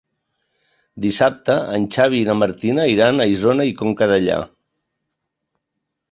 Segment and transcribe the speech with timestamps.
[1.03, 4.39] Dissabte en Xavi i na Martina iran a Isona i Conca Dellà.